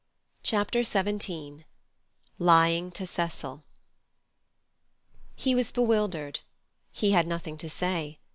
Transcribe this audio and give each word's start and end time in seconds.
Chapter 0.41 0.81
XVII 0.83 1.63
Lying 2.39 2.89
to 2.89 3.05
Cecil 3.05 3.63
He 5.35 5.53
was 5.53 5.71
bewildered. 5.71 6.39
He 6.91 7.11
had 7.11 7.27
nothing 7.27 7.55
to 7.59 7.69
say. 7.69 8.17